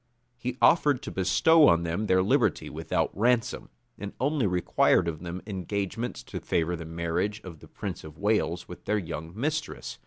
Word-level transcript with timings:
He 0.35 0.57
offered 0.63 1.03
to 1.03 1.11
bestow 1.11 1.67
on 1.67 1.83
them 1.83 2.07
their 2.07 2.23
liberty 2.23 2.71
without 2.71 3.15
ransom; 3.15 3.69
and 3.99 4.13
only 4.19 4.47
required 4.47 5.07
of 5.07 5.19
them 5.19 5.43
engagements 5.45 6.23
to 6.23 6.39
favor 6.39 6.75
the 6.75 6.85
marriage 6.85 7.39
of 7.43 7.59
the 7.59 7.67
prince 7.67 8.03
of 8.03 8.17
Wales 8.17 8.67
with 8.67 8.85
their 8.85 8.97
young 8.97 9.31
mistress. 9.39 9.99